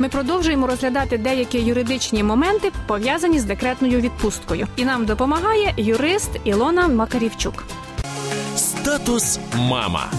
Ми 0.00 0.08
продовжуємо 0.08 0.66
розглядати 0.66 1.18
деякі 1.18 1.58
юридичні 1.58 2.22
моменти, 2.22 2.72
пов'язані 2.86 3.38
з 3.38 3.44
декретною 3.44 4.00
відпусткою. 4.00 4.66
І 4.76 4.84
нам 4.84 5.04
допомагає 5.04 5.74
юрист 5.76 6.30
Ілона 6.44 6.88
Макарівчук. 6.88 7.64
Статус 8.56 9.38
мама. 9.56 10.10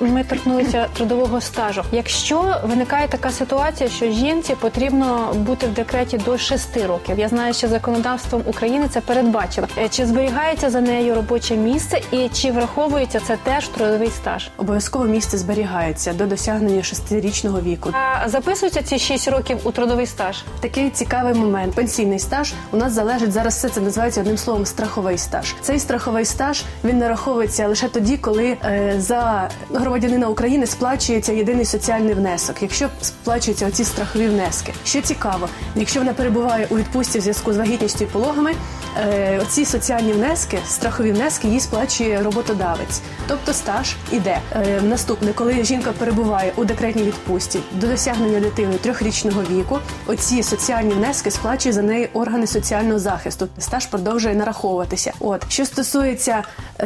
Ми 0.00 0.24
торкнулися 0.24 0.86
трудового 0.92 1.40
стажу. 1.40 1.82
Якщо 1.92 2.56
виникає 2.64 3.08
така 3.08 3.30
ситуація, 3.30 3.90
що 3.90 4.10
жінці 4.10 4.54
потрібно 4.54 5.32
бути 5.34 5.66
в 5.66 5.72
декреті 5.72 6.18
до 6.18 6.38
6 6.38 6.76
років, 6.76 7.18
я 7.18 7.28
знаю, 7.28 7.54
що 7.54 7.68
законодавством 7.68 8.42
України 8.46 8.86
це 8.90 9.00
передбачено. 9.00 9.68
Е, 9.78 9.88
Чи 9.88 10.06
зберігається 10.06 10.70
за 10.70 10.80
нею 10.80 11.14
робоче 11.14 11.56
місце, 11.56 12.00
і 12.12 12.28
чи 12.28 12.52
враховується 12.52 13.20
це 13.20 13.36
теж 13.36 13.68
трудовий 13.68 14.10
стаж? 14.10 14.48
Обов'язково 14.56 15.04
місце 15.04 15.38
зберігається 15.38 16.12
до 16.12 16.26
досягнення 16.26 16.82
шестирічного 16.82 17.60
віку. 17.60 17.90
А 17.92 18.28
записуються 18.28 18.82
ці 18.82 18.98
6 18.98 19.28
років 19.28 19.58
у 19.64 19.70
трудовий 19.70 20.06
стаж? 20.06 20.42
Такий 20.60 20.90
цікавий 20.90 21.34
момент. 21.34 21.74
Пенсійний 21.74 22.18
стаж 22.18 22.52
у 22.72 22.76
нас 22.76 22.92
залежить 22.92 23.32
зараз. 23.32 23.54
Все 23.54 23.68
це 23.68 23.80
називається 23.80 24.20
одним 24.20 24.38
словом 24.38 24.66
страховий 24.66 25.18
стаж. 25.18 25.54
Цей 25.60 25.78
страховий 25.78 26.24
стаж 26.24 26.62
він 26.84 26.98
нараховується 26.98 27.68
лише 27.68 27.88
тоді, 27.88 28.16
коли 28.16 28.56
е, 28.64 28.94
за 28.98 29.48
громадянина 29.84 30.28
України 30.28 30.66
сплачується 30.66 31.32
єдиний 31.32 31.64
соціальний 31.64 32.14
внесок. 32.14 32.62
Якщо 32.62 32.88
сплачуються 33.02 33.66
оці 33.66 33.84
страхові 33.84 34.28
внески, 34.28 34.72
що 34.84 35.00
цікаво, 35.00 35.48
якщо 35.76 36.00
вона 36.00 36.12
перебуває 36.12 36.66
у 36.70 36.76
відпустці 36.76 37.18
в 37.18 37.22
зв'язку 37.22 37.52
з 37.52 37.56
вагітністю 37.56 38.04
і 38.04 38.06
пологами, 38.06 38.54
е, 38.98 39.38
оці 39.42 39.64
соціальні 39.64 40.12
внески, 40.12 40.58
страхові 40.66 41.12
внески, 41.12 41.48
їй 41.48 41.60
сплачує 41.60 42.22
роботодавець. 42.22 43.00
Тобто 43.28 43.52
стаж 43.52 43.94
іде. 44.12 44.38
Е, 44.52 44.80
наступне, 44.82 45.32
коли 45.32 45.64
жінка 45.64 45.92
перебуває 45.98 46.52
у 46.56 46.64
декретній 46.64 47.02
відпустці 47.02 47.60
до 47.72 47.86
досягнення 47.86 48.40
дитини 48.40 48.74
трьохрічного 48.74 49.42
віку, 49.50 49.78
оці 50.06 50.42
соціальні 50.42 50.94
внески 50.94 51.30
сплачує 51.30 51.72
за 51.72 51.82
неї 51.82 52.08
органи 52.12 52.46
соціального 52.46 52.98
захисту. 52.98 53.48
Стаж 53.58 53.86
продовжує 53.86 54.34
нараховуватися. 54.34 55.12
От 55.20 55.44
що 55.48 55.64
стосується 55.64 56.42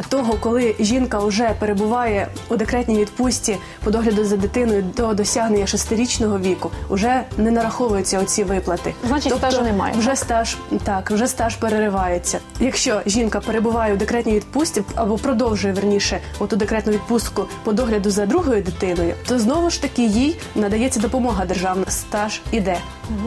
того, 0.09 0.33
коли 0.39 0.75
жінка 0.79 1.19
вже 1.19 1.51
перебуває 1.59 2.27
у 2.49 2.55
декретній 2.57 2.88
відпустці 2.97 3.57
по 3.83 3.91
догляду 3.91 4.25
за 4.25 4.37
дитиною 4.37 4.83
до 4.97 5.13
досягнення 5.13 5.67
шестирічного 5.67 6.39
віку, 6.39 6.71
вже 6.89 7.23
не 7.37 7.51
нараховуються 7.51 8.19
оці 8.19 8.43
виплати. 8.43 8.93
Значить, 9.07 9.35
стажу 9.35 9.61
немає, 9.61 9.93
Вже 9.97 10.15
стаж 10.15 10.57
так, 10.83 11.11
вже 11.11 11.27
стаж 11.27 11.55
переривається. 11.55 12.39
Якщо 12.59 13.01
жінка 13.05 13.39
перебуває 13.39 13.93
у 13.93 13.97
декретній 13.97 14.33
відпустці 14.33 14.83
або 14.95 15.17
продовжує 15.17 15.73
верніше 15.73 16.19
оту 16.39 16.55
декретну 16.55 16.91
відпустку 16.91 17.45
по 17.63 17.73
догляду 17.73 18.11
за 18.11 18.25
другою 18.25 18.63
дитиною, 18.63 19.13
то 19.27 19.39
знову 19.39 19.69
ж 19.69 19.81
таки 19.81 20.05
їй 20.05 20.37
надається 20.55 20.99
допомога 20.99 21.45
державна. 21.45 21.85
Стаж 21.87 22.41
іде. 22.51 22.77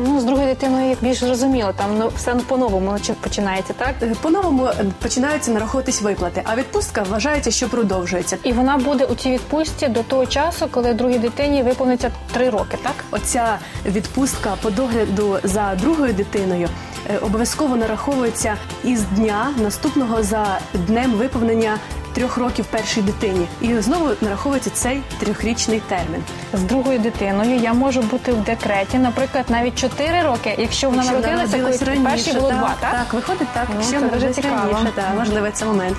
Ну 0.06 0.20
з 0.20 0.24
другою 0.24 0.48
дитиною 0.48 0.96
більш 1.00 1.18
зрозуміло. 1.18 1.72
Там 1.76 1.98
ну 1.98 2.10
все 2.16 2.34
по-новому 2.34 2.96
починається, 3.20 3.72
так? 3.72 3.94
Е, 4.02 4.14
По-новому 4.22 4.66
е, 4.66 4.84
починаються 5.02 5.50
нараховуватись 5.50 6.02
виплати, 6.02 6.42
а 6.44 6.56
відпустка 6.56 7.02
вважається, 7.10 7.50
що 7.50 7.68
продовжується. 7.68 8.36
І 8.42 8.52
вона 8.52 8.76
буде 8.76 9.04
у 9.04 9.14
цій 9.14 9.30
відпустці 9.30 9.51
до 9.88 10.02
того 10.02 10.26
часу, 10.26 10.68
коли 10.70 10.94
другій 10.94 11.18
дитині 11.18 11.62
виповниться 11.62 12.10
3 12.32 12.50
роки, 12.50 12.78
так? 12.82 12.94
Оця 13.10 13.58
відпустка 13.86 14.56
по 14.62 14.70
догляду 14.70 15.38
за 15.42 15.74
другою 15.74 16.12
дитиною 16.12 16.68
е, 17.10 17.18
обов'язково 17.18 17.76
нараховується 17.76 18.56
із 18.84 19.02
дня 19.02 19.50
наступного 19.56 20.22
за 20.22 20.58
днем 20.74 21.10
виповнення 21.10 21.78
трьох 22.14 22.36
років 22.36 22.64
першій 22.70 23.02
дитині, 23.02 23.46
і 23.60 23.80
знову 23.80 24.10
нараховується 24.20 24.70
цей 24.70 25.02
трьохрічний 25.20 25.82
термін. 25.88 26.22
З 26.52 26.62
другою 26.62 26.98
дитиною 26.98 27.56
я 27.56 27.72
можу 27.72 28.02
бути 28.02 28.32
в 28.32 28.44
декреті, 28.44 28.98
наприклад, 28.98 29.44
навіть 29.48 29.78
4 29.78 30.22
роки, 30.22 30.54
якщо 30.58 30.90
вона 30.90 31.02
Якщо 31.02 31.20
народилася, 31.20 31.82
коли 31.86 31.96
першій 32.04 32.32
було 32.32 32.48
так, 32.48 32.58
2, 32.58 32.74
так? 32.80 32.92
Так, 32.92 33.14
виходить 33.14 33.48
так. 33.54 33.66
Ну, 33.68 33.74
Якщо 33.80 34.00
це 34.00 34.06
дуже 34.06 34.32
цікаво. 34.32 34.56
раніше, 34.72 34.92
так, 34.94 35.18
важливий 35.18 35.52
це 35.52 35.64
момент. 35.64 35.96